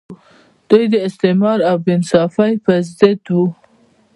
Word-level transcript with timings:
دوی 0.69 0.85
د 0.93 0.95
استثمار 1.07 1.59
او 1.69 1.77
بې 1.83 1.91
انصافۍ 1.97 2.53
پر 2.63 2.79
ضد 2.97 3.21
وو. 3.33 3.45